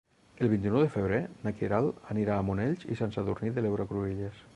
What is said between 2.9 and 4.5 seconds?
i Sant Sadurní de l'Heura Cruïlles.